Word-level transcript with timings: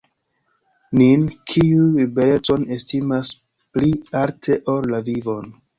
Nin, 1.01 1.27
kiuj 1.51 1.85
liberecon 1.99 2.67
estimas 2.79 3.33
pli 3.77 3.95
alte 4.25 4.63
ol 4.77 4.95
la 4.97 5.09
vivon. 5.11 5.59